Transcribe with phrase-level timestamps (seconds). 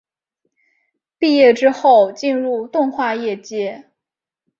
[1.19, 3.91] 毕业之后进入动画业界。